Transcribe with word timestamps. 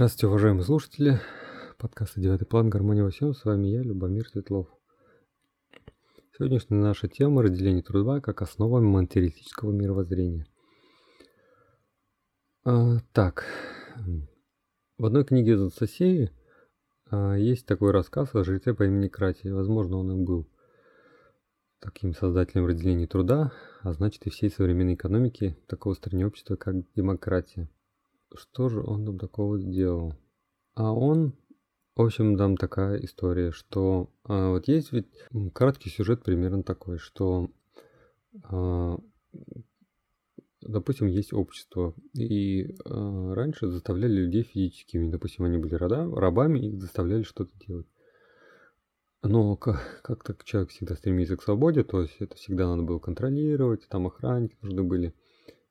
Здравствуйте, 0.00 0.28
уважаемые 0.28 0.64
слушатели. 0.64 1.20
Подкаста 1.76 2.22
«Девятый 2.22 2.46
план. 2.46 2.70
Гармония 2.70 3.04
во 3.04 3.10
всем». 3.10 3.34
С 3.34 3.44
вами 3.44 3.66
я, 3.66 3.82
Любомир 3.82 4.26
Светлов. 4.26 4.66
Сегодняшняя 6.32 6.78
наша 6.78 7.06
тема– 7.06 7.42
разделение 7.42 7.82
труда 7.82 8.22
как 8.22 8.40
основа 8.40 8.80
материалистического 8.80 9.72
мировоззрения. 9.72 10.46
А, 12.64 12.96
так, 13.12 13.44
в 14.96 15.04
одной 15.04 15.26
книге 15.26 15.52
из 15.52 15.60
Ансосеи 15.60 16.30
а, 17.10 17.34
есть 17.34 17.66
такой 17.66 17.90
рассказ 17.90 18.34
о 18.34 18.42
жреце 18.42 18.72
по 18.72 18.84
имени 18.84 19.08
Кратии. 19.08 19.50
Возможно, 19.50 19.98
он 19.98 20.12
и 20.12 20.24
был 20.24 20.48
таким 21.78 22.14
создателем 22.14 22.64
разделения 22.64 23.06
труда, 23.06 23.52
а 23.82 23.92
значит 23.92 24.26
и 24.26 24.30
всей 24.30 24.48
современной 24.48 24.94
экономики 24.94 25.58
такого 25.68 25.92
стране 25.92 26.26
общества, 26.26 26.56
как 26.56 26.90
демократия– 26.94 27.68
что 28.34 28.68
же 28.68 28.82
он 28.82 29.04
там 29.04 29.18
такого 29.18 29.58
сделал? 29.58 30.14
А 30.74 30.92
он, 30.92 31.34
в 31.96 32.02
общем, 32.02 32.36
там 32.36 32.56
такая 32.56 32.98
история, 33.04 33.50
что 33.52 34.10
а, 34.24 34.50
вот 34.50 34.68
есть 34.68 34.92
ведь 34.92 35.08
краткий 35.52 35.90
сюжет 35.90 36.22
примерно 36.22 36.62
такой, 36.62 36.98
что 36.98 37.50
а, 38.44 38.98
допустим, 40.60 41.06
есть 41.06 41.32
общество, 41.32 41.94
и 42.14 42.76
а, 42.84 43.34
раньше 43.34 43.68
заставляли 43.68 44.12
людей 44.12 44.42
физическими, 44.42 45.10
допустим, 45.10 45.44
они 45.44 45.58
были 45.58 45.74
рода, 45.74 46.08
рабами, 46.14 46.60
их 46.60 46.80
заставляли 46.80 47.22
что-то 47.22 47.52
делать. 47.66 47.86
Но 49.22 49.56
как-то 49.56 50.36
человек 50.44 50.70
всегда 50.70 50.94
стремится 50.94 51.36
к 51.36 51.42
свободе, 51.42 51.84
то 51.84 52.00
есть 52.00 52.16
это 52.20 52.36
всегда 52.36 52.68
надо 52.68 52.82
было 52.82 52.98
контролировать, 52.98 53.86
там 53.88 54.06
охранники 54.06 54.56
нужны 54.62 54.82
были. 54.82 55.14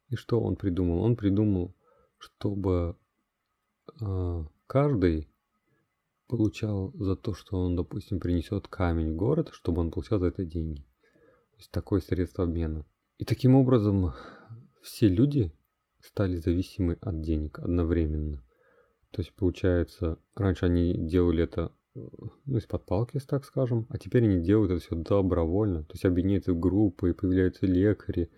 И 0.09 0.15
что 0.15 0.39
он 0.39 0.55
придумал? 0.55 1.01
Он 1.01 1.15
придумал 1.15 1.73
чтобы 2.19 2.95
э, 3.99 4.45
каждый 4.67 5.27
получал 6.27 6.93
за 6.93 7.15
то, 7.15 7.33
что 7.33 7.57
он, 7.57 7.75
допустим, 7.75 8.19
принесет 8.19 8.67
камень 8.67 9.13
в 9.13 9.15
город, 9.15 9.49
чтобы 9.51 9.81
он 9.81 9.91
получал 9.91 10.19
за 10.19 10.27
это 10.27 10.45
деньги. 10.45 10.81
То 11.51 11.57
есть 11.57 11.71
такое 11.71 12.01
средство 12.01 12.43
обмена. 12.43 12.85
И 13.17 13.25
таким 13.25 13.55
образом 13.55 14.13
все 14.81 15.07
люди 15.07 15.51
стали 15.99 16.37
зависимы 16.37 16.97
от 17.01 17.21
денег 17.21 17.59
одновременно. 17.59 18.43
То 19.11 19.21
есть 19.21 19.33
получается, 19.33 20.19
раньше 20.35 20.65
они 20.65 20.93
делали 20.93 21.43
это 21.43 21.73
ну, 21.95 22.57
из-под 22.57 22.85
палки, 22.85 23.19
так 23.27 23.43
скажем, 23.43 23.87
а 23.89 23.97
теперь 23.97 24.25
они 24.25 24.41
делают 24.41 24.71
это 24.71 24.81
все 24.81 24.95
добровольно. 24.95 25.83
То 25.83 25.93
есть 25.93 26.05
объединяются 26.05 26.53
группы, 26.53 27.13
появляются 27.13 27.65
лекари, 27.65 28.29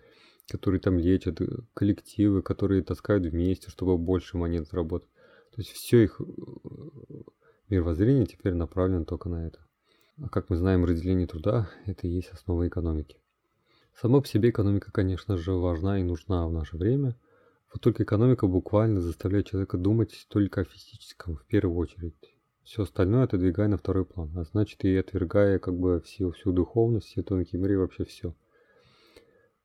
которые 0.48 0.80
там 0.80 0.98
лечат, 0.98 1.40
э, 1.40 1.46
коллективы, 1.74 2.42
которые 2.42 2.82
таскают 2.82 3.24
вместе, 3.26 3.70
чтобы 3.70 3.98
больше 3.98 4.36
монет 4.36 4.68
заработать. 4.68 5.08
То 5.54 5.60
есть 5.60 5.70
все 5.70 6.04
их 6.04 6.20
э, 6.20 6.24
мировоззрение 7.68 8.26
теперь 8.26 8.54
направлено 8.54 9.04
только 9.04 9.28
на 9.28 9.46
это. 9.46 9.60
А 10.18 10.28
как 10.28 10.50
мы 10.50 10.56
знаем, 10.56 10.84
разделение 10.84 11.26
труда– 11.26 11.70
это 11.86 12.06
и 12.06 12.10
есть 12.10 12.30
основа 12.30 12.68
экономики. 12.68 13.18
Сама 13.94 14.20
по 14.20 14.26
себе 14.26 14.50
экономика, 14.50 14.90
конечно 14.92 15.36
же, 15.36 15.52
важна 15.52 15.98
и 15.98 16.02
нужна 16.02 16.46
в 16.46 16.52
наше 16.52 16.76
время. 16.76 17.16
Вот 17.72 17.82
только 17.82 18.02
экономика 18.02 18.46
буквально 18.46 19.00
заставляет 19.00 19.48
человека 19.48 19.78
думать 19.78 20.26
только 20.28 20.62
о 20.62 20.64
физическом 20.64 21.36
в 21.36 21.44
первую 21.46 21.76
очередь. 21.76 22.14
Все 22.64 22.82
остальное 22.82 23.24
отодвигая 23.24 23.68
на 23.68 23.76
второй 23.76 24.04
план, 24.04 24.30
а 24.36 24.44
значит 24.44 24.84
и 24.84 24.96
отвергая 24.96 25.58
как 25.58 25.74
бы 25.74 26.00
всю, 26.00 26.30
всю 26.32 26.52
духовность, 26.52 27.08
все 27.08 27.22
тонкие 27.22 27.60
миры 27.60 27.74
и 27.74 27.76
вообще 27.76 28.04
все. 28.04 28.34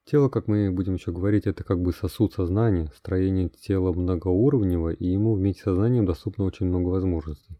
Тело, 0.10 0.30
как 0.30 0.48
мы 0.48 0.72
будем 0.72 0.94
еще 0.94 1.12
говорить, 1.12 1.48
это 1.48 1.66
как 1.66 1.82
бы 1.82 1.92
сосуд 1.92 2.34
сознания, 2.34 2.90
строение 2.96 3.50
тела 3.50 3.92
многоуровневое, 3.92 4.94
и 4.94 5.06
ему 5.06 5.34
вместе 5.34 5.64
с 5.64 5.64
сознанием 5.66 6.06
доступно 6.06 6.46
очень 6.46 6.68
много 6.68 6.88
возможностей. 6.88 7.58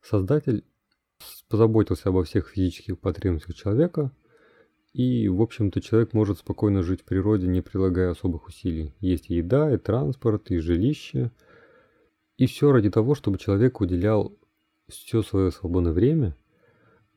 Создатель 0.00 0.64
позаботился 1.50 2.08
обо 2.08 2.24
всех 2.24 2.48
физических 2.48 2.98
потребностях 2.98 3.54
человека, 3.54 4.12
и, 4.94 5.28
в 5.28 5.42
общем-то, 5.42 5.82
человек 5.82 6.14
может 6.14 6.38
спокойно 6.38 6.82
жить 6.82 7.02
в 7.02 7.04
природе, 7.04 7.48
не 7.48 7.60
прилагая 7.60 8.12
особых 8.12 8.46
усилий. 8.46 8.94
Есть 9.00 9.28
и 9.28 9.34
еда, 9.34 9.74
и 9.74 9.76
транспорт, 9.76 10.50
и 10.50 10.58
жилище. 10.60 11.32
И 12.38 12.46
все 12.46 12.72
ради 12.72 12.90
того, 12.90 13.14
чтобы 13.14 13.36
человек 13.36 13.82
уделял 13.82 14.34
все 14.88 15.22
свое 15.22 15.50
свободное 15.50 15.92
время 15.92 16.34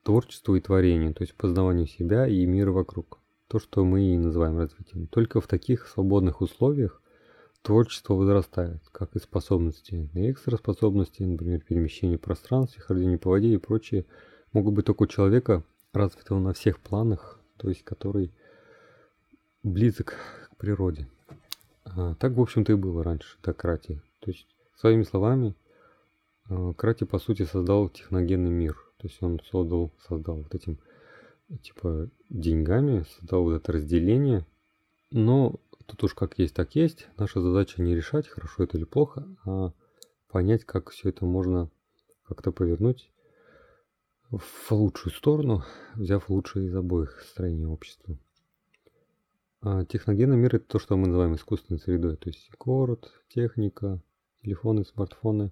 творчеству 0.04 0.58
и 0.58 0.60
творению, 0.60 1.14
то 1.14 1.22
есть 1.22 1.36
познаванию 1.36 1.88
себя 1.88 2.28
и 2.28 2.46
мира 2.46 2.74
вокруг 2.74 3.22
то, 3.48 3.60
что 3.60 3.86
мы 3.86 4.14
и 4.14 4.18
называем 4.18 4.58
развитием. 4.58 5.08
Только 5.08 5.42
в 5.42 5.48
таких 5.48 5.88
свободных 5.88 6.42
условиях 6.42 7.02
творчество 7.62 8.14
возрастает, 8.14 8.82
как 8.92 9.16
и 9.16 9.20
способности. 9.20 10.10
И 10.14 10.32
экстраспособности, 10.32 11.24
например, 11.24 11.62
перемещение 11.62 12.18
в 12.18 12.22
пространстве, 12.22 12.82
хождение 12.82 13.18
по 13.18 13.30
воде 13.30 13.54
и 13.54 13.58
прочее, 13.58 14.06
могут 14.54 14.74
быть 14.74 14.86
только 14.86 15.04
у 15.04 15.08
человека, 15.08 15.64
развитого 15.94 16.40
на 16.40 16.54
всех 16.54 16.80
планах, 16.80 17.40
то 17.58 17.70
есть 17.70 17.84
который 17.84 18.32
близок 19.64 20.16
к 20.52 20.56
природе. 20.58 21.08
А, 21.86 22.16
так, 22.16 22.34
в 22.34 22.42
общем-то, 22.42 22.74
и 22.74 22.76
было 22.76 23.04
раньше, 23.04 23.38
так 23.42 23.58
Крати. 23.58 24.02
То 24.20 24.32
есть, 24.32 24.48
своими 24.76 25.04
словами, 25.04 25.56
а, 26.50 26.74
Крати, 26.74 27.06
по 27.06 27.20
сути, 27.20 27.44
создал 27.44 27.90
техногенный 27.90 28.52
мир. 28.52 28.76
То 28.98 29.08
есть 29.08 29.22
он 29.22 29.40
создал, 29.52 29.92
создал 30.08 30.38
вот 30.38 30.54
этим 30.56 30.80
типа 31.62 32.10
деньгами, 32.30 33.06
создал 33.18 33.44
вот 33.44 33.54
это 33.54 33.72
разделение. 33.74 34.46
Но 35.12 35.60
тут 35.86 36.04
уж 36.04 36.14
как 36.14 36.38
есть, 36.38 36.54
так 36.54 36.76
есть. 36.76 37.08
Наша 37.18 37.42
задача 37.42 37.82
не 37.82 37.96
решать, 37.96 38.28
хорошо 38.28 38.64
это 38.64 38.78
или 38.78 38.86
плохо, 38.86 39.28
а 39.46 39.74
понять, 40.28 40.66
как 40.66 40.90
все 40.90 41.10
это 41.10 41.26
можно 41.26 41.70
как-то 42.28 42.52
повернуть 42.52 43.12
в 44.30 44.72
лучшую 44.72 45.14
сторону, 45.14 45.64
взяв 45.96 46.30
лучшее 46.30 46.68
из 46.68 46.76
обоих 46.76 47.22
строений 47.22 47.66
общества. 47.66 48.18
А 49.62 49.86
техногенный 49.86 50.38
мир 50.38 50.56
это 50.56 50.66
то, 50.68 50.80
что 50.80 50.98
мы 50.98 51.08
называем 51.08 51.36
искусственной 51.36 51.80
средой, 51.80 52.18
то 52.18 52.30
есть 52.30 52.50
город, 52.60 53.12
техника, 53.30 54.02
телефоны, 54.44 54.84
смартфоны 54.84 55.52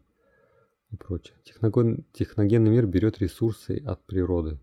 и 0.92 0.98
прочее. 0.98 1.38
Техногенный 1.44 2.70
мир 2.70 2.86
берет 2.86 3.20
ресурсы 3.20 3.82
от 3.86 4.04
природы, 4.06 4.60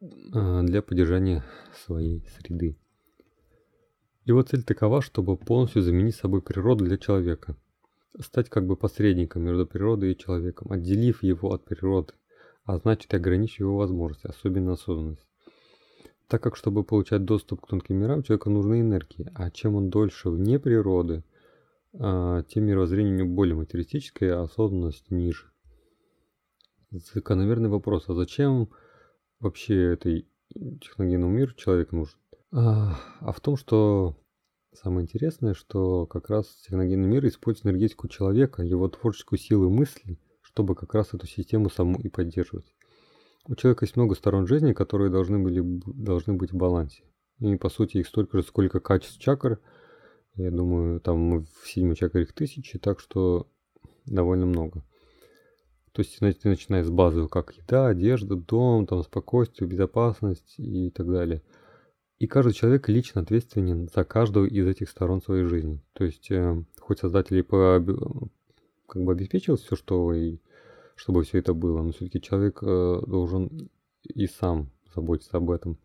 для 0.00 0.82
поддержания 0.82 1.44
своей 1.72 2.26
среды. 2.38 2.76
Его 4.24 4.42
цель 4.42 4.64
такова, 4.64 5.00
чтобы 5.00 5.36
полностью 5.36 5.82
заменить 5.82 6.16
собой 6.16 6.42
природу 6.42 6.84
для 6.84 6.98
человека. 6.98 7.56
Стать 8.18 8.48
как 8.48 8.66
бы 8.66 8.76
посредником 8.76 9.42
между 9.42 9.66
природой 9.66 10.12
и 10.12 10.16
человеком, 10.16 10.72
отделив 10.72 11.22
его 11.22 11.52
от 11.52 11.64
природы, 11.64 12.14
а 12.64 12.78
значит 12.78 13.14
ограничив 13.14 13.60
его 13.60 13.76
возможности, 13.76 14.26
особенно 14.26 14.72
осознанность. 14.72 15.24
Так 16.26 16.42
как, 16.42 16.56
чтобы 16.56 16.82
получать 16.82 17.24
доступ 17.24 17.60
к 17.60 17.68
тонким 17.68 17.98
мирам, 17.98 18.22
человеку 18.22 18.50
нужны 18.50 18.80
энергии, 18.80 19.30
а 19.34 19.50
чем 19.50 19.76
он 19.76 19.90
дольше 19.90 20.28
вне 20.28 20.58
природы, 20.58 21.22
а, 21.98 22.42
тем 22.42 22.64
мировоззрение 22.64 23.14
у 23.14 23.18
него 23.18 23.28
более 23.28 23.54
материалистическое, 23.54 24.36
а 24.36 24.42
осознанность 24.42 25.08
ниже. 25.10 25.46
Закономерный 26.90 27.68
вопрос, 27.68 28.08
а 28.08 28.14
зачем 28.14 28.70
вообще 29.46 29.92
этой 29.92 30.28
техногенному 30.80 31.32
миру 31.32 31.52
человек 31.54 31.92
нужен. 31.92 32.18
А, 32.52 32.98
а 33.20 33.32
в 33.32 33.40
том, 33.40 33.56
что 33.56 34.16
самое 34.72 35.04
интересное, 35.04 35.54
что 35.54 36.06
как 36.06 36.30
раз 36.30 36.46
техногенный 36.64 37.08
мир 37.08 37.26
использует 37.26 37.66
энергетику 37.66 38.08
человека, 38.08 38.62
его 38.62 38.88
творческую 38.88 39.38
силу 39.38 39.70
мысли, 39.70 40.18
чтобы 40.42 40.74
как 40.74 40.94
раз 40.94 41.14
эту 41.14 41.26
систему 41.26 41.70
саму 41.70 41.98
и 42.00 42.08
поддерживать. 42.08 42.72
У 43.48 43.54
человека 43.54 43.84
есть 43.84 43.96
много 43.96 44.14
сторон 44.14 44.46
жизни, 44.46 44.72
которые 44.72 45.10
должны, 45.10 45.38
были, 45.38 45.60
должны 45.62 46.34
быть 46.34 46.52
в 46.52 46.56
балансе. 46.56 47.04
И 47.38 47.56
по 47.56 47.68
сути 47.68 47.98
их 47.98 48.08
столько 48.08 48.38
же, 48.38 48.44
сколько 48.44 48.80
качеств 48.80 49.20
чакр. 49.20 49.60
Я 50.34 50.50
думаю, 50.50 51.00
там 51.00 51.44
в 51.44 51.68
седьмой 51.68 51.96
чакре 51.96 52.22
их 52.22 52.32
тысячи, 52.32 52.78
так 52.78 53.00
что 53.00 53.46
довольно 54.04 54.46
много. 54.46 54.84
То 55.96 56.02
есть 56.02 56.18
ты 56.18 56.48
начинаешь 56.50 56.84
с 56.84 56.90
базового, 56.90 57.26
как 57.26 57.54
еда, 57.54 57.86
одежда, 57.86 58.36
дом, 58.36 58.86
там, 58.86 59.02
спокойствие, 59.02 59.66
безопасность 59.66 60.56
и 60.58 60.90
так 60.90 61.10
далее. 61.10 61.40
И 62.18 62.26
каждый 62.26 62.52
человек 62.52 62.90
лично 62.90 63.22
ответственен 63.22 63.88
за 63.88 64.04
каждую 64.04 64.50
из 64.50 64.66
этих 64.66 64.90
сторон 64.90 65.22
своей 65.22 65.44
жизни. 65.44 65.82
То 65.94 66.04
есть, 66.04 66.30
э, 66.30 66.62
хоть 66.80 66.98
создатель 66.98 67.38
и 67.38 67.42
по, 67.42 67.82
как 68.86 69.04
бы 69.04 69.12
обеспечил 69.12 69.56
все, 69.56 69.74
что 69.74 70.12
и 70.12 70.36
чтобы 70.96 71.22
все 71.22 71.38
это 71.38 71.54
было, 71.54 71.80
но 71.80 71.92
все-таки 71.92 72.20
человек 72.20 72.58
э, 72.60 73.00
должен 73.06 73.70
и 74.02 74.26
сам 74.26 74.70
заботиться 74.94 75.38
об 75.38 75.50
этом. 75.50 75.78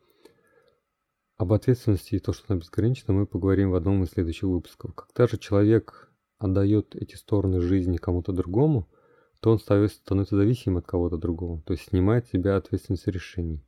Об 1.38 1.54
ответственности 1.54 2.16
и 2.16 2.20
то, 2.20 2.34
что 2.34 2.48
она 2.50 2.60
безгранична, 2.60 3.14
мы 3.14 3.26
поговорим 3.26 3.72
в 3.72 3.76
одном 3.76 4.04
из 4.04 4.10
следующих 4.10 4.44
выпусков. 4.44 4.94
Когда 4.94 5.26
же 5.26 5.38
человек 5.38 6.12
отдает 6.38 6.98
эти 6.98 7.16
стороны 7.16 7.62
жизни 7.62 7.96
кому-то 7.96 8.34
другому– 8.34 8.90
то 9.42 9.52
он 9.52 9.60
становится 9.60 10.36
зависимым 10.36 10.78
от 10.78 10.86
кого-то 10.86 11.18
другого, 11.18 11.62
то 11.64 11.74
есть 11.74 11.90
снимает 11.90 12.28
с 12.28 12.30
себя 12.30 12.56
ответственность 12.56 13.08
решений. 13.08 13.66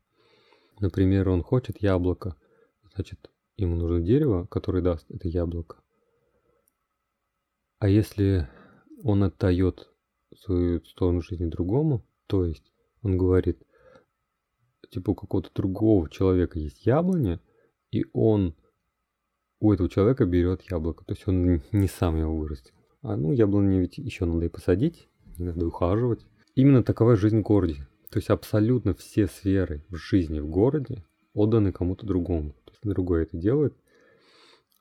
Например, 0.80 1.30
он 1.30 1.42
хочет 1.42 1.81
яблоко, 1.81 2.36
значит, 2.94 3.31
ему 3.58 3.75
нужно 3.75 4.00
дерево, 4.00 4.46
которое 4.46 4.84
даст 4.84 5.10
это 5.10 5.28
яблоко. 5.28 5.78
А 7.80 7.90
если 7.90 8.48
он 9.04 9.24
отдает 9.24 9.90
свою 10.38 10.84
сторону 10.86 11.22
жизни 11.22 11.48
другому, 11.48 12.06
то 12.28 12.46
есть 12.46 12.72
он 13.02 13.18
говорит, 13.18 13.62
типа 14.92 15.12
у 15.12 15.16
какого-то 15.16 15.50
другого 15.54 16.08
человека 16.10 16.60
есть 16.60 16.86
яблоня, 16.86 17.42
и 17.92 18.06
он 18.14 18.56
у 19.60 19.72
этого 19.74 19.90
человека 19.90 20.26
берет 20.26 20.62
яблоко, 20.69 21.04
то 21.04 21.14
есть 21.14 21.28
он 21.28 21.64
не 21.72 21.88
сам 21.88 22.16
его 22.18 22.38
вырастил. 22.38 22.76
А 23.02 23.18
ну, 23.18 23.31
яблони 23.31 23.80
ведь 23.80 23.98
еще 23.98 24.26
надо 24.26 24.46
и 24.46 24.50
посадить, 24.50 25.10
надо 25.38 25.68
ухаживать. 25.68 26.25
Именно 26.56 26.83
такова 26.83 27.15
жизнь 27.15 27.39
в 27.39 27.44
городе. 27.44 27.88
То 28.09 28.19
есть 28.19 28.30
абсолютно 28.30 28.94
все 28.94 29.27
сферы 29.27 29.83
в 29.89 29.95
жизни 29.95 30.39
в 30.39 30.47
городе 30.47 31.03
отданы 31.33 31.71
кому-то 31.71 32.06
другому. 32.06 32.51
То 32.65 32.71
есть 32.71 32.81
другой 32.83 33.24
это 33.24 33.38
делает. 33.38 33.74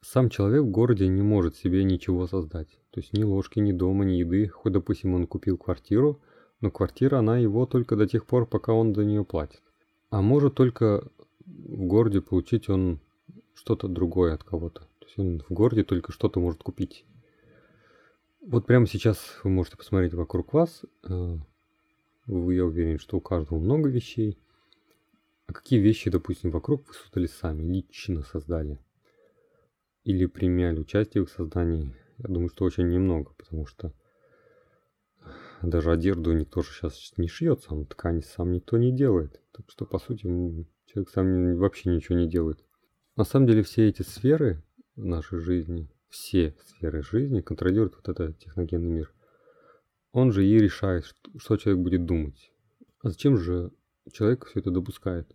Сам 0.03 0.29
человек 0.29 0.63
в 0.65 0.71
городе 0.71 1.09
не 1.09 1.23
может 1.23 1.57
себе 1.57 1.85
ничего 1.85 2.27
создать. 2.27 2.69
То 2.91 3.01
есть 3.01 3.13
ни 3.13 3.23
ложки, 3.23 3.59
ни 3.59 3.73
дома, 3.73 4.05
ни 4.05 4.17
еды. 4.17 4.49
Хоть, 4.49 4.73
допустим, 4.73 5.15
он 5.15 5.27
купил 5.27 5.57
квартиру, 5.57 6.21
но 6.61 6.71
квартира, 6.71 7.19
она 7.19 7.39
его 7.39 7.67
только 7.67 7.97
до 7.97 8.07
тех 8.07 8.27
пор, 8.27 8.47
пока 8.47 8.73
он 8.73 8.95
за 8.95 9.05
нее 9.05 9.25
платит. 9.25 9.63
А 10.11 10.21
может 10.21 10.55
только 10.55 11.09
в 11.47 11.85
городе 11.85 12.21
получить 12.21 12.69
он 12.69 13.01
что-то 13.55 13.89
другое 13.89 14.35
от 14.35 14.45
кого-то. 14.45 14.81
То 14.99 15.07
есть 15.07 15.19
он 15.19 15.43
в 15.49 15.53
городе 15.53 15.85
только 15.85 16.13
что-то 16.13 16.41
может 16.41 16.63
купить. 16.63 17.07
Вот 18.45 18.67
прямо 18.67 18.89
сейчас 18.89 19.39
вы 19.45 19.51
можете 19.51 19.77
посмотреть 19.77 20.15
вокруг 20.15 20.53
вас. 20.53 20.83
Э, 21.09 21.37
я 22.27 22.65
уверен, 22.65 22.99
что 22.99 23.17
у 23.17 23.21
каждого 23.21 23.61
много 23.61 23.89
вещей. 23.89 24.37
А 25.47 25.53
какие 25.53 25.79
вещи, 25.79 26.11
допустим, 26.11 26.51
вокруг 26.51 26.89
вы 26.89 26.95
создали 26.95 27.27
сами, 27.27 27.63
лично 27.63 28.23
создали? 28.23 28.81
Или 30.03 30.27
применяли 30.27 30.81
участие 30.81 31.25
в 31.25 31.31
создании? 31.31 31.95
Я 32.19 32.25
думаю, 32.35 32.49
что 32.49 32.65
очень 32.65 32.89
немного, 32.89 33.33
потому 33.33 33.65
что 33.65 33.95
даже 35.63 35.93
одежду 35.93 36.33
никто 36.33 36.63
же 36.63 36.73
сейчас 36.73 37.13
не 37.19 37.29
шьет 37.29 37.63
сам, 37.63 37.87
ткани 37.87 38.23
сам 38.23 38.51
никто 38.51 38.77
не 38.77 38.91
делает. 38.91 39.41
Так 39.53 39.71
что, 39.71 39.87
по 39.87 40.01
сути, 40.01 40.23
человек 40.87 41.11
сам 41.11 41.57
вообще 41.59 41.91
ничего 41.91 42.19
не 42.19 42.29
делает. 42.29 42.59
На 43.15 43.23
самом 43.23 43.47
деле, 43.47 43.63
все 43.63 43.89
эти 43.89 44.03
сферы 44.03 44.65
нашей 44.97 45.39
жизни, 45.39 45.89
все 46.13 46.55
сферы 46.65 47.03
жизни 47.03 47.41
контролирует 47.41 47.97
вот 47.97 48.09
этот 48.09 48.39
техногенный 48.39 48.91
мир. 48.91 49.13
Он 50.13 50.31
же 50.31 50.47
и 50.47 50.59
решает, 50.59 51.07
что, 51.37 51.57
человек 51.57 51.83
будет 51.83 52.05
думать. 52.05 52.53
А 53.03 53.09
зачем 53.09 53.37
же 53.37 53.73
человек 54.13 54.47
все 54.47 54.61
это 54.61 54.71
допускает? 54.71 55.35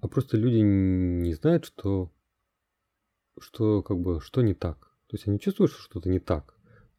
А 0.00 0.06
просто 0.06 0.36
люди 0.36 0.58
не 0.58 1.34
знают, 1.34 1.64
что, 1.64 2.12
что 3.40 3.82
как 3.82 3.98
бы, 3.98 4.20
что 4.20 4.42
не 4.42 4.54
так. 4.54 4.78
То 5.08 5.16
есть 5.16 5.26
они 5.26 5.40
чувствуют, 5.40 5.72
что 5.72 5.82
что-то 5.82 6.08
не 6.08 6.20
так 6.20 6.56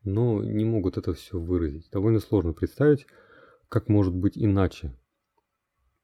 но 0.08 0.42
не 0.42 0.66
могут 0.66 0.98
это 0.98 1.14
все 1.14 1.38
выразить. 1.38 1.90
Довольно 1.92 2.20
сложно 2.20 2.54
представить, 2.54 3.06
как 3.70 3.90
может 3.90 4.16
быть 4.16 4.38
иначе. 4.38 4.98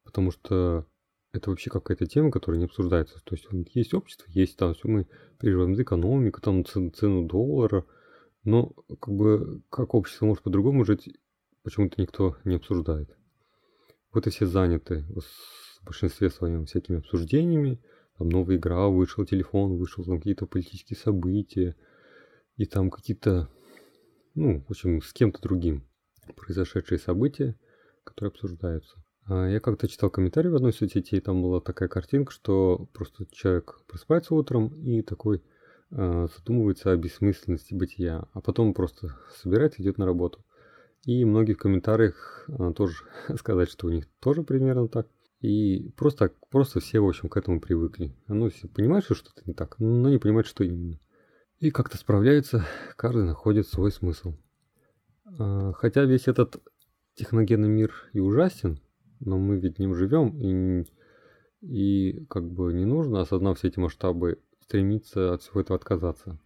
Потому 0.04 0.32
что 0.32 0.86
это 1.34 1.50
вообще 1.50 1.70
какая-то 1.70 2.06
тема, 2.06 2.32
которая 2.32 2.60
не 2.60 2.66
обсуждается. 2.66 3.20
То 3.24 3.36
есть 3.36 3.48
есть 3.74 3.94
общество, 3.94 4.26
есть 4.30 4.56
там 4.56 4.74
все, 4.74 4.88
мы 4.88 5.08
переживаем 5.40 5.76
за 5.76 5.84
экономику, 5.84 6.40
там 6.40 6.64
цену 6.66 7.28
доллара, 7.28 7.86
но 8.44 8.68
как 9.00 9.14
бы 9.14 9.62
как 9.70 9.94
общество 9.96 10.28
может 10.28 10.44
по-другому 10.44 10.86
жить, 10.86 11.10
почему-то 11.64 12.02
никто 12.02 12.38
не 12.46 12.56
обсуждает. 12.56 13.10
Вот 14.14 14.28
и 14.28 14.30
все 14.30 14.46
заняты 14.46 15.06
в 15.10 15.86
большинстве 15.86 16.30
своем 16.30 16.66
всякими 16.66 17.00
обсуждениями, 17.00 17.82
там 18.18 18.30
новая 18.30 18.58
игра, 18.58 18.88
вышел 18.88 19.26
телефон, 19.26 19.76
вышел 19.76 20.06
там 20.06 20.20
какие-то 20.20 20.46
политические 20.46 20.98
события, 20.98 21.76
и 22.58 22.66
там 22.66 22.92
какие-то 22.92 23.50
ну, 24.36 24.62
в 24.68 24.72
общем, 24.72 25.02
с 25.02 25.14
кем-то 25.14 25.42
другим 25.42 25.88
произошедшие 26.36 27.00
события, 27.00 27.56
которые 28.04 28.30
обсуждаются. 28.30 29.03
А 29.26 29.48
я 29.48 29.60
как-то 29.60 29.88
читал 29.88 30.10
комментарий 30.10 30.50
в 30.50 30.56
одной 30.56 30.72
из 30.72 30.78
соцсетей, 30.78 31.22
там 31.22 31.42
была 31.42 31.62
такая 31.62 31.88
картинка, 31.88 32.32
что 32.32 32.88
просто 32.94 33.26
человек 33.32 33.80
просыпается 33.88 34.36
утром 34.36 34.68
и 34.84 35.02
такой 35.02 35.42
э, 35.92 36.28
задумывается 36.38 36.92
о 36.92 36.98
бессмысленности 36.98 37.74
бытия, 37.74 38.28
а 38.34 38.42
потом 38.42 38.74
просто 38.74 39.16
собирается 39.42 39.82
и 39.82 39.86
идет 39.86 39.98
на 39.98 40.06
работу. 40.06 40.44
И 41.06 41.24
многие 41.26 41.54
в 41.54 41.60
комментариях 41.60 42.46
э, 42.48 42.74
тоже 42.76 42.96
сказать, 43.38 43.70
что 43.70 43.88
у 43.88 43.92
них 43.92 44.06
тоже 44.20 44.44
примерно 44.44 44.88
так. 44.88 45.08
И 45.42 45.90
просто, 45.98 46.32
просто 46.50 46.80
все, 46.80 47.02
в 47.02 47.08
общем, 47.08 47.28
к 47.28 47.36
этому 47.36 47.60
привыкли. 47.60 48.16
Ну, 48.30 48.50
все 48.50 48.68
понимают, 48.68 49.04
что 49.04 49.14
что-то 49.14 49.42
не 49.46 49.54
так, 49.54 49.78
но 49.80 50.10
не 50.10 50.18
понимают, 50.18 50.48
что 50.48 50.64
именно 50.64 51.00
и 51.64 51.72
как-то 51.72 51.98
справляются, 51.98 52.66
каждый 52.98 53.24
находит 53.24 53.70
свой 53.70 53.90
смысл. 53.90 54.34
А, 55.40 55.72
хотя 55.72 56.04
весь 56.04 56.28
этот 56.28 56.62
техногенный 57.16 57.70
мир 57.70 57.94
и 58.12 58.20
ужасен, 58.20 58.82
но 59.20 59.38
мы 59.38 59.58
ведь 59.58 59.78
в 59.78 59.80
нем 59.80 59.96
живем, 59.96 60.38
и, 60.38 60.86
и 61.62 62.26
как 62.30 62.50
бы 62.50 62.74
не 62.74 62.86
нужно, 62.86 63.22
осознав 63.22 63.58
все 63.58 63.70
эти 63.70 63.80
масштабы, 63.80 64.42
стремиться 64.62 65.34
от 65.34 65.42
всего 65.42 65.62
этого 65.62 65.78
отказаться. 65.78 66.40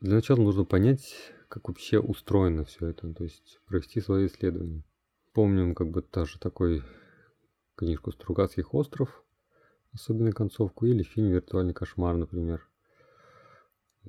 Для 0.00 0.16
начала 0.16 0.40
нужно 0.40 0.64
понять, 0.64 1.14
как 1.48 1.68
вообще 1.68 1.98
устроено 1.98 2.64
все 2.64 2.88
это, 2.88 3.12
то 3.12 3.24
есть 3.24 3.60
провести 3.66 4.00
свои 4.00 4.26
исследования. 4.26 4.84
Помним 5.32 5.74
как 5.74 5.90
бы 5.90 6.04
даже 6.12 6.38
такой 6.38 6.82
книжку 7.76 8.12
«Стругацких 8.12 8.74
остров», 8.74 9.24
особенно 9.92 10.32
концовку, 10.32 10.86
или 10.86 11.02
фильм 11.02 11.28
«Виртуальный 11.28 11.74
кошмар», 11.74 12.16
например 12.16 12.68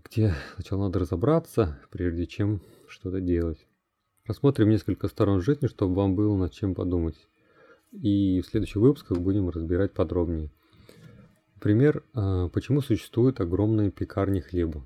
где 0.04 0.34
сначала 0.56 0.84
надо 0.84 1.00
разобраться, 1.00 1.80
прежде 1.90 2.28
чем 2.28 2.62
что-то 2.88 3.20
делать. 3.20 3.66
Рассмотрим 4.26 4.70
несколько 4.70 5.08
сторон 5.08 5.42
жизни, 5.42 5.68
чтобы 5.68 5.96
вам 5.96 6.16
было 6.16 6.36
над 6.36 6.54
чем 6.54 6.76
подумать. 6.76 7.16
И 7.92 8.42
в 8.42 8.48
следующих 8.48 8.78
выпусках 8.78 9.20
будем 9.20 9.50
разбирать 9.50 9.94
подробнее. 9.94 10.50
Например, 11.56 12.04
а, 12.14 12.50
почему 12.50 12.82
существуют 12.82 13.42
огромные 13.42 13.92
пекарни 13.92 14.40
хлеба. 14.40 14.86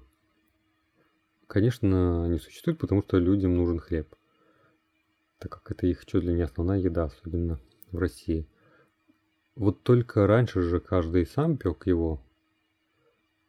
Конечно, 1.47 2.25
они 2.25 2.39
существуют, 2.39 2.79
потому 2.79 3.03
что 3.03 3.17
людям 3.17 3.55
нужен 3.55 3.79
хлеб. 3.79 4.15
Так 5.39 5.51
как 5.51 5.71
это 5.71 5.87
их 5.87 6.05
чуть 6.05 6.23
ли 6.23 6.33
не 6.33 6.43
основная 6.43 6.79
еда, 6.79 7.05
особенно 7.05 7.59
в 7.91 7.97
России. 7.97 8.47
Вот 9.55 9.83
только 9.83 10.27
раньше 10.27 10.61
же 10.61 10.79
каждый 10.79 11.25
сам 11.25 11.57
пек 11.57 11.87
его, 11.87 12.21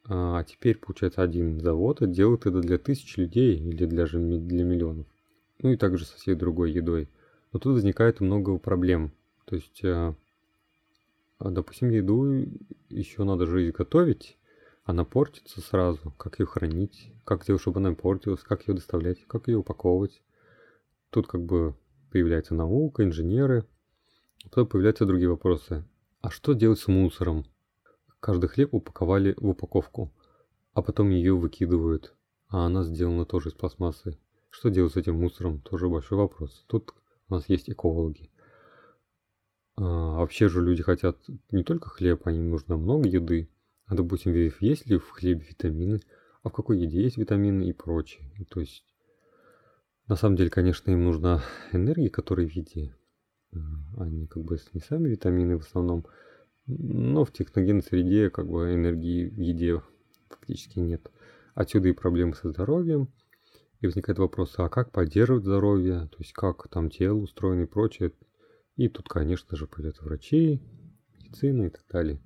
а 0.04 0.42
теперь, 0.44 0.78
получается, 0.78 1.22
один 1.22 1.60
завод 1.60 1.98
делает 2.10 2.46
это 2.46 2.60
для 2.60 2.78
тысяч 2.78 3.16
людей 3.16 3.56
или 3.56 3.86
для, 3.86 4.06
же, 4.06 4.18
для 4.18 4.64
миллионов. 4.64 5.06
Ну 5.60 5.70
и 5.70 5.76
также 5.76 6.04
со 6.04 6.16
всей 6.16 6.34
другой 6.34 6.72
едой. 6.72 7.08
Но 7.52 7.60
тут 7.60 7.74
возникает 7.74 8.20
много 8.20 8.58
проблем. 8.58 9.12
То 9.44 9.56
есть, 9.56 9.84
а, 9.84 10.14
а, 11.38 11.50
допустим, 11.50 11.90
еду 11.90 12.24
еще 12.88 13.24
надо 13.24 13.46
же 13.46 13.68
изготовить, 13.68 14.38
она 14.84 15.04
портится 15.04 15.60
сразу. 15.60 16.12
Как 16.18 16.38
ее 16.40 16.46
хранить, 16.46 17.12
как 17.24 17.44
сделать, 17.44 17.62
чтобы 17.62 17.80
она 17.80 17.94
портилась, 17.94 18.42
как 18.42 18.66
ее 18.66 18.74
доставлять, 18.74 19.24
как 19.26 19.48
ее 19.48 19.58
упаковывать. 19.58 20.22
Тут 21.10 21.26
как 21.26 21.42
бы 21.42 21.74
появляется 22.10 22.54
наука, 22.54 23.04
инженеры. 23.04 23.64
Потом 24.44 24.66
появляются 24.66 25.06
другие 25.06 25.28
вопросы. 25.28 25.84
А 26.20 26.30
что 26.30 26.52
делать 26.52 26.78
с 26.78 26.88
мусором? 26.88 27.44
Каждый 28.20 28.48
хлеб 28.48 28.74
упаковали 28.74 29.34
в 29.36 29.48
упаковку, 29.48 30.12
а 30.74 30.82
потом 30.82 31.10
ее 31.10 31.34
выкидывают. 31.34 32.14
А 32.48 32.66
она 32.66 32.84
сделана 32.84 33.24
тоже 33.24 33.48
из 33.48 33.54
пластмассы. 33.54 34.18
Что 34.50 34.68
делать 34.68 34.92
с 34.92 34.96
этим 34.96 35.18
мусором? 35.18 35.60
Тоже 35.60 35.88
большой 35.88 36.18
вопрос. 36.18 36.64
Тут 36.66 36.92
у 37.28 37.34
нас 37.34 37.48
есть 37.48 37.70
экологи. 37.70 38.30
А, 39.76 39.82
вообще 40.18 40.48
же 40.48 40.62
люди 40.62 40.82
хотят 40.82 41.18
не 41.50 41.64
только 41.64 41.88
хлеб, 41.88 42.26
они 42.26 42.38
им 42.38 42.50
нужно 42.50 42.76
много 42.76 43.08
еды. 43.08 43.48
А 43.86 43.94
допустим, 43.94 44.32
есть 44.60 44.86
ли 44.86 44.98
в 44.98 45.10
хлебе 45.10 45.44
витамины, 45.48 46.00
а 46.42 46.48
в 46.48 46.52
какой 46.52 46.78
еде 46.78 47.02
есть 47.02 47.16
витамины 47.16 47.68
и 47.68 47.72
прочее. 47.72 48.30
То 48.48 48.60
есть, 48.60 48.84
на 50.08 50.16
самом 50.16 50.36
деле, 50.36 50.50
конечно, 50.50 50.90
им 50.90 51.04
нужна 51.04 51.42
энергия, 51.72 52.10
которая 52.10 52.48
в 52.48 52.52
еде. 52.52 52.94
Они 53.98 54.26
как 54.26 54.44
бы 54.44 54.58
не 54.72 54.80
сами 54.80 55.08
витамины 55.08 55.58
в 55.58 55.62
основном, 55.62 56.06
но 56.66 57.24
в 57.24 57.32
техногенной 57.32 57.82
среде 57.82 58.30
как 58.30 58.48
бы 58.48 58.74
энергии 58.74 59.28
в 59.28 59.38
еде 59.38 59.82
фактически 60.28 60.78
нет. 60.78 61.10
Отсюда 61.54 61.88
и 61.88 61.92
проблемы 61.92 62.34
со 62.34 62.48
здоровьем. 62.50 63.08
И 63.80 63.86
возникает 63.86 64.18
вопрос, 64.18 64.54
а 64.58 64.68
как 64.68 64.92
поддерживать 64.92 65.44
здоровье, 65.44 66.08
то 66.10 66.16
есть 66.18 66.32
как 66.32 66.68
там 66.68 66.88
тело 66.88 67.18
устроено 67.18 67.62
и 67.62 67.66
прочее. 67.66 68.12
И 68.76 68.88
тут, 68.88 69.08
конечно 69.08 69.56
же, 69.56 69.66
придется 69.66 70.04
врачей, 70.04 70.62
медицина 71.18 71.66
и 71.66 71.70
так 71.70 71.84
далее. 71.90 72.20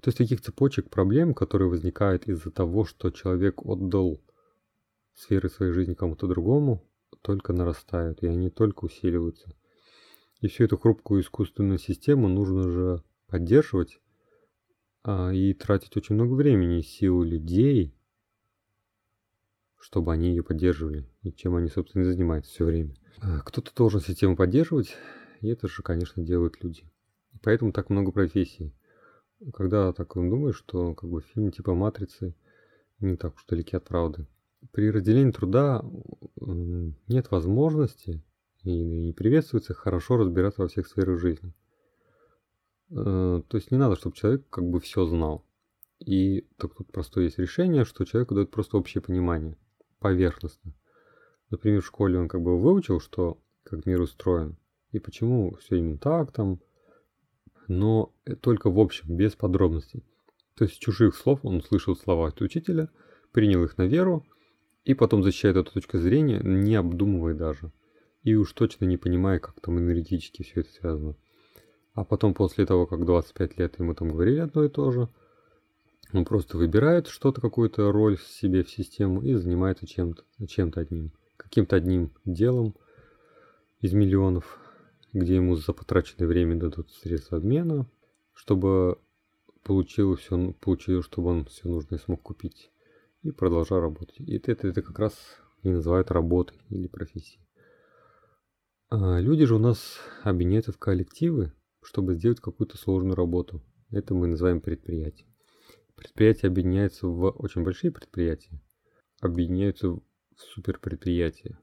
То 0.00 0.08
есть 0.08 0.18
таких 0.18 0.40
цепочек 0.40 0.90
проблем, 0.90 1.34
которые 1.34 1.68
возникают 1.68 2.26
из-за 2.26 2.50
того, 2.50 2.84
что 2.84 3.10
человек 3.10 3.64
отдал 3.64 4.20
сферы 5.14 5.48
своей 5.48 5.72
жизни 5.72 5.94
кому-то 5.94 6.26
другому, 6.26 6.84
только 7.22 7.52
нарастают, 7.52 8.22
и 8.22 8.26
они 8.26 8.50
только 8.50 8.84
усиливаются. 8.84 9.54
И 10.40 10.48
всю 10.48 10.64
эту 10.64 10.76
хрупкую 10.76 11.22
искусственную 11.22 11.78
систему 11.78 12.28
нужно 12.28 12.68
же 12.68 13.04
поддерживать 13.28 14.00
а, 15.04 15.30
и 15.30 15.54
тратить 15.54 15.96
очень 15.96 16.16
много 16.16 16.34
времени 16.34 16.80
и 16.80 16.82
сил 16.82 17.22
людей, 17.22 17.94
чтобы 19.78 20.12
они 20.12 20.30
ее 20.30 20.42
поддерживали. 20.42 21.08
и 21.22 21.32
чем 21.32 21.54
они, 21.54 21.68
собственно, 21.68 22.02
и 22.02 22.06
занимаются 22.06 22.50
все 22.50 22.64
время. 22.64 22.94
А, 23.20 23.40
кто-то 23.40 23.72
должен 23.74 24.00
систему 24.00 24.36
поддерживать, 24.36 24.96
и 25.42 25.48
это 25.48 25.68
же, 25.68 25.82
конечно, 25.82 26.22
делают 26.22 26.62
люди. 26.62 26.84
И 27.32 27.38
поэтому 27.42 27.72
так 27.72 27.90
много 27.90 28.12
профессий. 28.12 28.72
Когда 29.52 29.92
так 29.92 30.14
думаешь, 30.14 30.56
что 30.56 30.94
как 30.94 31.10
бы 31.10 31.20
фильм 31.20 31.50
типа 31.50 31.74
«Матрицы» 31.74 32.34
не 33.00 33.16
так 33.16 33.34
уж 33.34 33.44
далеки 33.46 33.76
от 33.76 33.84
правды. 33.84 34.26
При 34.70 34.90
разделении 34.90 35.32
труда 35.32 35.84
нет 37.08 37.30
возможности 37.32 38.22
и 38.62 38.84
не 38.84 39.12
приветствуется 39.12 39.74
хорошо 39.74 40.16
разбираться 40.16 40.62
во 40.62 40.68
всех 40.68 40.86
сферах 40.86 41.18
жизни. 41.18 41.52
Э, 42.90 43.42
то 43.46 43.56
есть 43.56 43.72
не 43.72 43.78
надо, 43.78 43.96
чтобы 43.96 44.14
человек 44.14 44.48
как 44.48 44.64
бы 44.64 44.78
все 44.78 45.04
знал. 45.06 45.44
И 45.98 46.46
так 46.56 46.74
тут 46.74 46.92
простое 46.92 47.24
есть 47.24 47.38
решение, 47.38 47.84
что 47.84 48.04
человеку 48.04 48.36
дает 48.36 48.52
просто 48.52 48.76
общее 48.76 49.02
понимание, 49.02 49.56
поверхностно. 49.98 50.74
Например, 51.50 51.80
в 51.80 51.86
школе 51.86 52.18
он 52.18 52.28
как 52.28 52.42
бы 52.42 52.58
выучил, 52.58 53.00
что 53.00 53.42
как 53.64 53.84
мир 53.86 54.00
устроен, 54.00 54.56
и 54.92 54.98
почему 54.98 55.56
все 55.56 55.76
именно 55.76 55.98
так 55.98 56.32
там, 56.32 56.60
но 57.68 58.12
только 58.40 58.70
в 58.70 58.78
общем, 58.78 59.16
без 59.16 59.34
подробностей. 59.34 60.04
То 60.54 60.64
есть 60.64 60.78
чужих 60.78 61.16
слов 61.16 61.40
он 61.42 61.56
услышал 61.56 61.96
слова 61.96 62.28
от 62.28 62.40
учителя, 62.40 62.88
принял 63.32 63.64
их 63.64 63.78
на 63.78 63.86
веру, 63.86 64.24
и 64.84 64.94
потом 64.94 65.22
защищает 65.22 65.56
эту 65.56 65.72
точку 65.72 65.98
зрения, 65.98 66.40
не 66.42 66.74
обдумывая 66.74 67.34
даже. 67.34 67.72
И 68.22 68.34
уж 68.34 68.52
точно 68.52 68.84
не 68.84 68.96
понимая, 68.96 69.38
как 69.38 69.60
там 69.60 69.78
энергетически 69.78 70.42
все 70.42 70.60
это 70.60 70.70
связано. 70.70 71.16
А 71.94 72.04
потом 72.04 72.34
после 72.34 72.66
того, 72.66 72.86
как 72.86 73.04
25 73.04 73.58
лет 73.58 73.78
ему 73.78 73.94
там 73.94 74.10
говорили 74.10 74.38
одно 74.38 74.64
и 74.64 74.68
то 74.68 74.90
же, 74.90 75.08
он 76.12 76.24
просто 76.24 76.58
выбирает 76.58 77.06
что-то, 77.06 77.40
какую-то 77.40 77.90
роль 77.90 78.18
себе 78.18 78.62
в 78.62 78.70
систему 78.70 79.22
и 79.22 79.34
занимается 79.34 79.86
чем-то 79.86 80.22
чем 80.46 80.72
одним. 80.76 81.12
Каким-то 81.36 81.76
одним 81.76 82.12
делом 82.24 82.74
из 83.80 83.92
миллионов, 83.92 84.58
где 85.12 85.36
ему 85.36 85.56
за 85.56 85.72
потраченное 85.72 86.26
время 86.26 86.56
дадут 86.56 86.90
средства 86.90 87.38
обмена, 87.38 87.86
чтобы 88.32 88.98
получил 89.62 90.16
все, 90.16 90.52
получил, 90.60 91.02
чтобы 91.02 91.28
он 91.28 91.44
все 91.44 91.68
нужное 91.68 91.98
смог 91.98 92.22
купить 92.22 92.70
и 93.22 93.30
продолжал 93.30 93.80
работать. 93.80 94.18
И 94.20 94.36
это, 94.36 94.52
это, 94.52 94.68
это 94.68 94.82
как 94.82 94.98
раз 94.98 95.14
и 95.62 95.68
называют 95.70 96.10
работой 96.10 96.58
или 96.70 96.88
профессией. 96.88 97.40
А 98.90 99.20
люди 99.20 99.44
же 99.44 99.54
у 99.54 99.58
нас 99.58 99.98
объединяются 100.22 100.72
в 100.72 100.78
коллективы, 100.78 101.52
чтобы 101.82 102.14
сделать 102.14 102.40
какую-то 102.40 102.76
сложную 102.76 103.14
работу. 103.14 103.62
Это 103.90 104.14
мы 104.14 104.26
называем 104.26 104.60
предприятие. 104.60 105.28
Предприятия 105.94 106.48
объединяются 106.48 107.06
в 107.06 107.30
очень 107.30 107.62
большие 107.62 107.92
предприятия, 107.92 108.60
объединяются 109.20 109.88
в 109.88 110.02
суперпредприятия. 110.36 111.58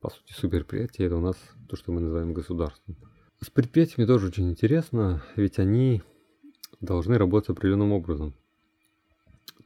По 0.00 0.08
сути, 0.08 0.32
суперпредприятие 0.32 1.06
это 1.06 1.16
у 1.16 1.20
нас 1.20 1.36
то, 1.68 1.76
что 1.76 1.92
мы 1.92 2.00
называем 2.00 2.32
государством. 2.32 2.96
С 3.42 3.50
предприятиями 3.50 4.06
тоже 4.06 4.28
очень 4.28 4.50
интересно, 4.50 5.22
ведь 5.36 5.58
они 5.58 6.02
должны 6.80 7.18
работать 7.18 7.50
определенным 7.50 7.92
образом. 7.92 8.34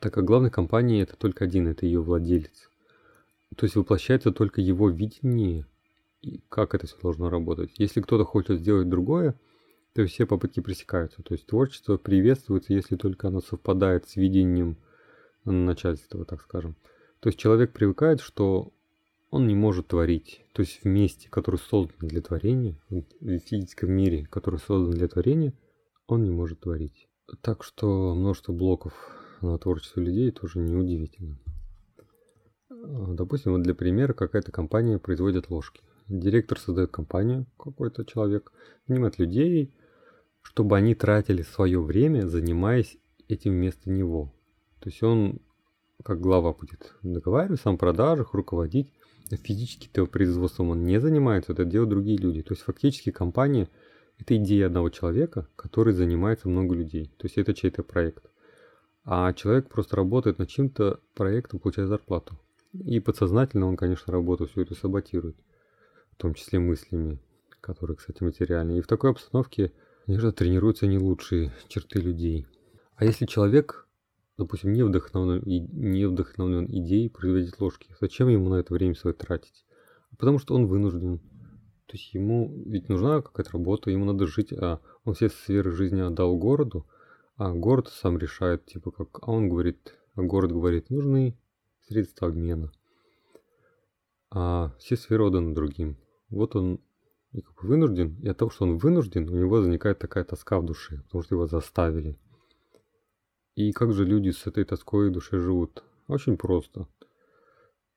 Так 0.00 0.12
как 0.14 0.24
главной 0.24 0.50
компании 0.50 1.02
это 1.02 1.16
только 1.16 1.44
один, 1.44 1.68
это 1.68 1.86
ее 1.86 2.02
владелец. 2.02 2.68
То 3.56 3.64
есть 3.64 3.76
воплощается 3.76 4.32
только 4.32 4.60
его 4.60 4.90
видение, 4.90 5.66
и 6.20 6.40
как 6.48 6.74
это 6.74 6.88
все 6.88 6.96
должно 7.00 7.30
работать. 7.30 7.70
Если 7.78 8.00
кто-то 8.00 8.24
хочет 8.24 8.58
сделать 8.58 8.88
другое, 8.88 9.38
то 9.94 10.04
все 10.06 10.26
попытки 10.26 10.58
пресекаются. 10.58 11.22
То 11.22 11.34
есть 11.34 11.46
творчество 11.46 11.96
приветствуется, 11.96 12.72
если 12.72 12.96
только 12.96 13.28
оно 13.28 13.40
совпадает 13.40 14.08
с 14.08 14.16
видением 14.16 14.78
начальства, 15.44 16.24
так 16.24 16.42
скажем. 16.42 16.74
То 17.20 17.28
есть 17.28 17.38
человек 17.38 17.72
привыкает, 17.72 18.20
что 18.20 18.73
он 19.34 19.48
не 19.48 19.56
может 19.56 19.88
творить. 19.88 20.44
То 20.52 20.62
есть 20.62 20.84
в 20.84 20.84
месте, 20.84 21.28
которое 21.28 21.58
создано 21.58 22.08
для 22.08 22.22
творения, 22.22 22.78
в 22.88 23.38
физическом 23.40 23.90
мире, 23.90 24.28
который 24.30 24.60
создан 24.60 24.92
для 24.92 25.08
творения, 25.08 25.52
он 26.06 26.22
не 26.22 26.30
может 26.30 26.60
творить. 26.60 27.08
Так 27.40 27.64
что 27.64 28.14
множество 28.14 28.52
блоков 28.52 28.92
на 29.40 29.58
творчество 29.58 29.98
людей 29.98 30.30
тоже 30.30 30.60
неудивительно. 30.60 31.36
А, 32.70 33.12
допустим, 33.14 33.54
вот 33.54 33.62
для 33.62 33.74
примера 33.74 34.12
какая-то 34.12 34.52
компания 34.52 35.00
производит 35.00 35.50
ложки. 35.50 35.82
Директор 36.06 36.56
создает 36.56 36.92
компанию, 36.92 37.46
какой-то 37.58 38.04
человек, 38.04 38.52
нанимает 38.86 39.18
людей, 39.18 39.74
чтобы 40.42 40.76
они 40.76 40.94
тратили 40.94 41.42
свое 41.42 41.82
время, 41.82 42.28
занимаясь 42.28 42.98
этим 43.26 43.54
вместо 43.54 43.90
него. 43.90 44.32
То 44.78 44.90
есть 44.90 45.02
он, 45.02 45.40
как 46.04 46.20
глава, 46.20 46.52
будет 46.52 46.94
договариваться 47.02 47.70
о 47.70 47.76
продажах, 47.76 48.32
руководить. 48.32 48.92
Физически-то 49.30 50.06
производством 50.06 50.70
он 50.70 50.84
не 50.84 51.00
занимается, 51.00 51.52
это 51.52 51.64
делают 51.64 51.90
другие 51.90 52.18
люди. 52.18 52.42
То 52.42 52.52
есть 52.52 52.62
фактически 52.62 53.10
компания– 53.10 53.68
это 54.18 54.36
идея 54.36 54.66
одного 54.66 54.90
человека, 54.90 55.48
который 55.56 55.92
занимается 55.92 56.48
много 56.48 56.74
людей. 56.74 57.12
То 57.18 57.26
есть 57.26 57.38
это 57.38 57.54
чей-то 57.54 57.82
проект. 57.82 58.30
А 59.04 59.32
человек 59.32 59.68
просто 59.68 59.96
работает 59.96 60.38
над 60.38 60.48
чем-то 60.48 61.00
проектом, 61.14 61.58
получая 61.58 61.86
зарплату. 61.86 62.38
И 62.72 63.00
подсознательно 63.00 63.66
он, 63.66 63.76
конечно, 63.76 64.12
работу 64.12 64.46
всю 64.46 64.62
эту 64.62 64.74
саботирует. 64.74 65.36
В 66.12 66.16
том 66.16 66.34
числе 66.34 66.58
мыслями, 66.58 67.18
которые, 67.60 67.96
кстати, 67.96 68.22
материальные. 68.22 68.78
И 68.78 68.82
в 68.82 68.86
такой 68.86 69.10
обстановке– 69.10 69.72
Конечно, 70.06 70.32
тренируются 70.32 70.86
не 70.86 70.98
лучшие 70.98 71.50
черты 71.68 71.98
людей. 71.98 72.46
А 72.96 73.04
если 73.06 73.24
человек, 73.24 73.83
допустим, 74.36 74.72
не 74.72 74.82
вдохновлен, 74.82 75.42
не 75.44 76.06
вдохновлен 76.06 76.66
идеей 76.66 77.08
производить 77.08 77.60
ложки, 77.60 77.94
зачем 78.00 78.28
ему 78.28 78.48
на 78.48 78.56
это 78.56 78.74
время 78.74 78.94
свое 78.94 79.14
тратить? 79.14 79.64
Потому 80.18 80.38
что 80.38 80.54
он 80.54 80.66
вынужден. 80.66 81.18
То 81.86 81.92
есть 81.92 82.14
ему 82.14 82.62
ведь 82.66 82.88
нужна 82.88 83.20
какая-то 83.20 83.52
работа, 83.52 83.90
ему 83.90 84.04
надо 84.04 84.26
жить, 84.26 84.52
а 84.52 84.80
он 85.04 85.14
все 85.14 85.28
сферы 85.28 85.70
жизни 85.70 86.00
отдал 86.00 86.36
городу, 86.36 86.86
а 87.36 87.52
город 87.52 87.88
сам 87.88 88.18
решает, 88.18 88.64
типа 88.64 88.90
как, 88.90 89.18
а 89.22 89.30
он 89.30 89.48
говорит, 89.48 89.94
а 90.14 90.22
город 90.22 90.52
говорит, 90.52 90.90
нужны 90.90 91.38
средства 91.86 92.28
обмена. 92.28 92.72
А 94.30 94.72
все 94.78 94.96
сферы 94.96 95.24
отданы 95.24 95.54
другим. 95.54 95.96
Вот 96.30 96.56
он 96.56 96.80
и 97.32 97.40
как 97.40 97.54
бы 97.54 97.68
вынужден, 97.68 98.16
и 98.20 98.28
от 98.28 98.38
того, 98.38 98.50
что 98.50 98.64
он 98.64 98.78
вынужден, 98.78 99.28
у 99.28 99.36
него 99.36 99.56
возникает 99.56 99.98
такая 99.98 100.24
тоска 100.24 100.58
в 100.58 100.64
душе, 100.64 101.02
потому 101.02 101.22
что 101.22 101.34
его 101.34 101.46
заставили. 101.46 102.18
И 103.54 103.72
как 103.72 103.92
же 103.92 104.04
люди 104.04 104.30
с 104.30 104.46
этой 104.46 104.64
тоской 104.64 105.10
в 105.10 105.12
душе 105.12 105.38
живут? 105.38 105.84
Очень 106.08 106.36
просто. 106.36 106.88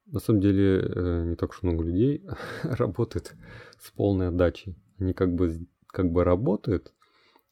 На 0.06 0.20
самом 0.20 0.40
деле 0.40 0.80
э, 0.80 1.24
не 1.26 1.36
так 1.36 1.50
уж 1.50 1.64
много 1.64 1.84
людей 1.84 2.24
работает 2.64 3.36
с 3.80 3.92
полной 3.92 4.28
отдачей. 4.30 4.78
Они 5.00 5.14
как 5.14 5.34
бы, 5.34 5.68
как 5.88 6.12
бы 6.12 6.24
работают, 6.24 6.94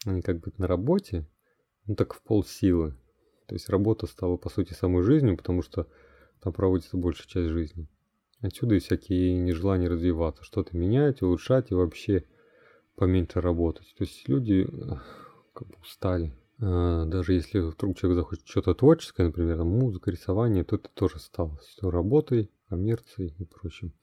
они 0.06 0.22
как 0.22 0.40
бы 0.40 0.54
на 0.58 0.68
работе, 0.68 1.28
ну 1.88 1.96
так 1.96 2.14
в 2.14 2.22
полсилы. 2.22 2.96
То 3.48 3.56
есть 3.56 3.70
работа 3.70 4.08
стала 4.08 4.38
по 4.38 4.50
сути 4.50 4.74
самой 4.74 5.04
жизнью, 5.04 5.38
потому 5.38 5.62
что 5.62 5.88
там 6.42 6.54
проводится 6.54 6.98
большая 6.98 7.28
часть 7.28 7.50
жизни. 7.50 7.88
Отсюда 8.40 8.76
и 8.76 8.80
всякие 8.80 9.36
нежелания 9.38 9.90
развиваться, 9.90 10.44
что-то 10.44 10.78
менять, 10.78 11.22
улучшать 11.22 11.72
и 11.72 11.76
вообще 11.76 12.26
поменьше 12.96 13.42
работать. 13.42 13.94
То 13.98 14.04
есть 14.04 14.28
люди 14.30 14.68
как 15.54 15.68
бы 15.68 15.76
устали. 15.82 16.34
А, 16.60 17.06
даже 17.06 17.34
если 17.34 17.60
вдруг 17.60 17.98
человек 17.98 18.20
захочет 18.20 18.48
что-то 18.48 18.74
творческое, 18.74 19.28
например, 19.28 19.58
там, 19.58 19.68
музыка, 19.68 20.12
рисование, 20.12 20.64
то 20.64 20.78
это 20.78 20.90
тоже 20.94 21.20
стало 21.20 21.58
все 21.58 21.90
работой, 21.90 22.52
коммерцией 22.70 23.36
и 23.38 23.46
прочим. 23.46 23.94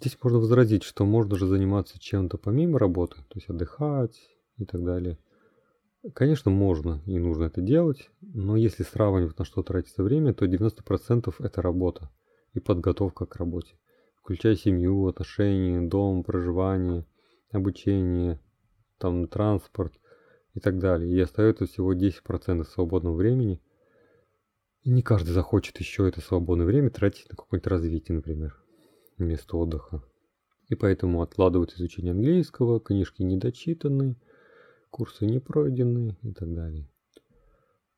Здесь 0.00 0.16
можно 0.22 0.38
возразить, 0.38 0.84
что 0.84 1.04
можно 1.04 1.36
же 1.36 1.46
заниматься 1.46 1.98
чем-то 1.98 2.38
помимо 2.38 2.78
работы, 2.78 3.16
то 3.16 3.34
есть 3.34 3.48
отдыхать 3.48 4.20
и 4.56 4.64
так 4.64 4.84
далее. 4.84 5.18
Конечно, 6.14 6.52
можно 6.52 7.02
и 7.06 7.18
нужно 7.18 7.44
это 7.44 7.60
делать, 7.60 8.08
но 8.20 8.56
если 8.56 8.84
сравнивать 8.84 9.38
на 9.38 9.44
что 9.44 9.64
тратится 9.64 10.04
время, 10.04 10.32
то 10.32 10.46
90% 10.46 11.34
это 11.40 11.60
работа 11.60 12.10
и 12.52 12.60
подготовка 12.60 13.26
к 13.26 13.34
работе, 13.36 13.74
включая 14.22 14.54
семью, 14.54 15.08
отношения, 15.08 15.80
дом, 15.80 16.22
проживание, 16.22 17.04
обучение, 17.50 18.38
там 18.98 19.26
транспорт 19.26 19.92
и 20.58 20.60
так 20.60 20.78
далее. 20.78 21.10
И 21.10 21.20
остается 21.20 21.66
всего 21.66 21.94
10% 21.94 22.64
свободного 22.64 23.14
времени. 23.14 23.60
И 24.82 24.90
не 24.90 25.02
каждый 25.02 25.30
захочет 25.30 25.78
еще 25.78 26.08
это 26.08 26.20
свободное 26.20 26.66
время 26.66 26.90
тратить 26.90 27.28
на 27.30 27.36
какое-нибудь 27.36 27.66
развитие, 27.68 28.16
например, 28.16 28.60
вместо 29.16 29.56
отдыха. 29.56 30.02
И 30.68 30.74
поэтому 30.74 31.22
откладывают 31.22 31.72
изучение 31.74 32.12
английского, 32.12 32.80
книжки 32.80 33.22
недочитанные, 33.22 34.16
курсы 34.90 35.26
не 35.26 35.38
пройденные 35.38 36.16
и 36.22 36.32
так 36.32 36.52
далее. 36.52 36.88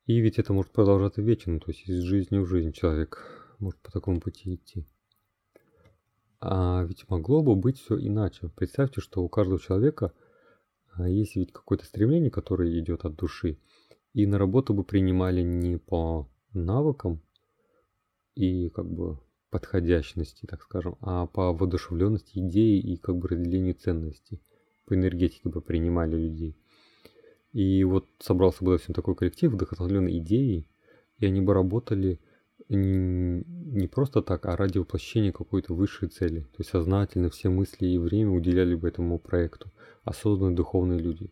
И 0.05 0.19
ведь 0.19 0.37
это 0.37 0.53
может 0.53 0.71
продолжаться 0.71 1.21
вечно, 1.21 1.59
то 1.59 1.71
есть 1.71 1.87
из 1.87 2.01
жизни 2.01 2.37
в 2.37 2.45
жизнь 2.45 2.73
человек 2.73 3.55
может 3.59 3.79
по 3.81 3.91
такому 3.91 4.19
пути 4.19 4.55
идти. 4.55 4.85
А 6.39 6.83
ведь 6.83 7.09
могло 7.09 7.41
бы 7.41 7.55
быть 7.55 7.79
все 7.79 7.97
иначе. 7.97 8.51
Представьте, 8.55 9.01
что 9.01 9.23
у 9.23 9.29
каждого 9.29 9.59
человека 9.59 10.13
а, 11.03 11.09
есть 11.09 11.35
ведь 11.35 11.51
какое-то 11.51 11.85
стремление, 11.85 12.31
которое 12.31 12.79
идет 12.79 13.05
от 13.05 13.15
души. 13.15 13.57
И 14.13 14.25
на 14.25 14.37
работу 14.37 14.73
бы 14.73 14.83
принимали 14.83 15.41
не 15.41 15.77
по 15.77 16.29
навыкам 16.53 17.21
и 18.35 18.69
как 18.69 18.89
бы 18.89 19.19
подходящности, 19.49 20.45
так 20.45 20.61
скажем, 20.63 20.97
а 21.01 21.27
по 21.27 21.53
воодушевленности 21.53 22.39
идеи 22.39 22.79
и 22.79 22.97
как 22.97 23.17
бы 23.17 23.27
разделению 23.27 23.75
ценностей. 23.75 24.41
По 24.85 24.95
энергетике 24.95 25.49
бы 25.49 25.61
принимали 25.61 26.15
людей. 26.15 26.57
И 27.53 27.83
вот 27.83 28.07
собрался 28.19 28.63
бы, 28.63 28.71
допустим, 28.71 28.95
такой 28.95 29.15
коллектив, 29.15 29.51
вдохновленный 29.51 30.17
идеей, 30.19 30.67
и 31.17 31.25
они 31.25 31.41
бы 31.41 31.53
работали 31.53 32.19
не, 32.75 33.43
не 33.47 33.87
просто 33.87 34.21
так, 34.21 34.45
а 34.45 34.55
ради 34.55 34.77
воплощения 34.77 35.31
какой-то 35.31 35.73
высшей 35.73 36.09
цели. 36.09 36.41
То 36.41 36.57
есть 36.59 36.69
сознательно 36.69 37.29
все 37.29 37.49
мысли 37.49 37.85
и 37.85 37.97
время 37.97 38.31
уделяли 38.31 38.75
бы 38.75 38.87
этому 38.87 39.19
проекту, 39.19 39.71
осознанные 40.03 40.55
духовные 40.55 40.99
люди. 40.99 41.31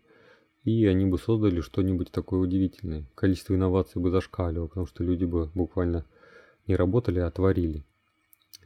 И 0.64 0.86
они 0.86 1.06
бы 1.06 1.18
создали 1.18 1.62
что-нибудь 1.62 2.12
такое 2.12 2.42
удивительное. 2.42 3.06
Количество 3.16 3.56
инноваций 3.56 4.02
бы 4.02 4.12
зашкаливало, 4.12 4.68
потому 4.68 4.86
что 4.86 5.04
люди 5.04 5.26
бы 5.26 5.50
буквально 5.56 6.06
не 6.68 6.76
работали, 6.76 7.20
а 7.20 7.32
творили. 7.32 7.86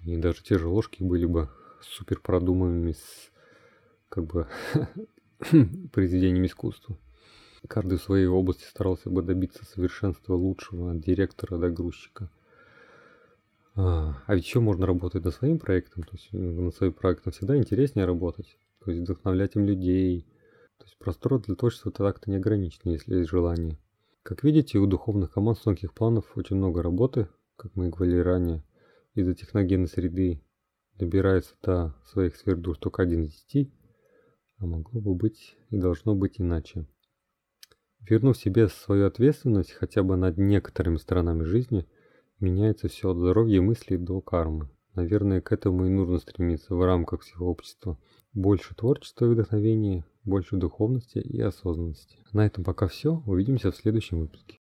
И 0.01 0.18
даже 0.18 0.44
те 0.44 0.58
же 0.58 0.68
ложки 0.68 1.03
были 1.03 1.25
бы 1.25 1.50
супер 1.82 2.20
продуманными 2.20 2.94
с 2.94 3.32
как 4.10 4.25
бы 4.25 4.48
произведениями 5.92 6.48
искусства. 6.48 6.98
Каждый 7.68 7.98
в 7.98 8.03
своей 8.03 8.25
области 8.25 8.63
старался 8.63 9.10
бы 9.10 9.22
добиться 9.22 9.63
совершенства 9.63 10.34
лучшего 10.34 10.92
от 10.92 11.00
директора 11.00 11.58
до 11.58 11.70
грузчика. 11.70 12.30
А, 13.75 14.22
а 14.27 14.36
ведь 14.36 14.46
еще 14.46 14.60
можно 14.60 14.86
работать 14.86 15.24
над 15.24 15.34
своим 15.34 15.58
проектом, 15.60 16.03
то 16.03 16.12
есть 16.13 16.30
э, 16.32 16.38
над 16.38 16.75
своим 16.75 16.94
проектом 16.94 17.34
всегда 17.34 17.58
интереснее 17.58 18.06
работать, 18.06 18.58
то 18.84 18.92
есть 18.92 19.03
вдохновлять 19.03 19.56
им 19.56 19.65
людей. 19.65 20.27
То 20.77 20.86
есть 20.86 20.98
простор 20.98 21.42
для 21.42 21.56
творчества 21.56 21.92
так-то 21.92 22.30
не 22.30 22.38
ограничен, 22.38 22.82
если 22.92 23.15
есть 23.15 23.30
желание. 23.30 23.80
Как 24.24 24.44
видите, 24.44 24.77
у 24.77 24.86
духовных 24.86 25.32
команд 25.32 25.62
тонких 25.62 25.94
планов 25.94 26.32
очень 26.36 26.56
много 26.56 26.82
работы, 26.82 27.27
как 27.56 27.75
мы 27.75 27.88
и 27.88 27.89
говорили 27.89 28.20
ранее. 28.20 28.63
Из-за 29.15 29.36
техногенной 29.36 29.88
среды 29.88 30.42
добирается 30.98 31.56
до 31.62 31.96
своих 32.06 32.36
сфер 32.36 32.58
душ 32.58 32.77
только 32.77 33.01
один 33.01 33.24
из 33.24 33.32
десяти, 33.32 33.74
а 34.58 34.65
могло 34.65 35.01
бы 35.01 35.15
быть 35.15 35.56
и 35.70 35.77
должно 35.77 36.15
быть 36.15 36.39
иначе. 36.39 36.88
Вернув 38.00 38.38
себе 38.38 38.68
свою 38.68 39.08
ответственность 39.08 39.72
хотя 39.72 40.03
бы 40.03 40.15
над 40.15 40.38
некоторыми 40.38 40.98
сторонами 40.98 41.44
жизни, 41.44 41.88
меняется 42.43 42.88
все 42.88 43.12
от 43.12 43.17
здоровья 43.17 43.62
мыслей 43.62 43.97
до 43.97 44.21
кармы. 44.21 44.69
Наверное, 44.95 45.41
к 45.41 45.51
этому 45.51 45.85
и 45.85 45.89
нужно 45.89 46.19
стремиться 46.19 46.75
в 46.75 46.85
рамках 46.85 47.21
всего 47.21 47.50
общества. 47.50 47.97
Больше 48.33 48.75
творчества 48.75 49.25
и 49.25 49.29
вдохновения, 49.29 50.05
больше 50.23 50.57
духовности 50.57 51.17
и 51.17 51.41
осознанности. 51.41 52.17
На 52.31 52.45
этом 52.45 52.63
пока 52.63 52.88
все. 52.88 53.23
Увидимся 53.25 53.71
в 53.71 53.75
следующем 53.75 54.19
выпуске. 54.19 54.59